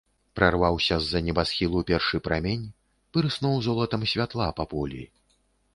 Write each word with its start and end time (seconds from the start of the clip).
Прарваўся 0.37 0.95
з-за 1.01 1.21
небасхілу 1.27 1.83
першы 1.91 2.21
прамень, 2.29 2.65
пырснуў 3.17 3.55
золатам 3.69 4.01
святла 4.15 4.51
па 4.61 4.69
полі. 4.75 5.03